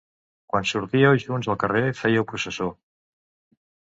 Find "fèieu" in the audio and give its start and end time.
2.03-2.27